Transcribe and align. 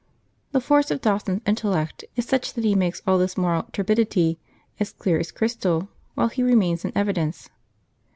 The 0.51 0.59
force 0.59 0.89
of 0.89 0.99
Dawson's 0.99 1.43
intellect 1.45 2.03
is 2.15 2.25
such 2.25 2.55
that 2.55 2.63
he 2.63 2.73
makes 2.73 3.03
all 3.05 3.19
this 3.19 3.37
moral 3.37 3.67
turbidity 3.71 4.39
as 4.79 4.93
clear 4.93 5.19
as 5.19 5.31
crystal 5.31 5.89
while 6.15 6.29
he 6.29 6.41
remains 6.41 6.83
in 6.83 6.91
evidence. 6.95 7.51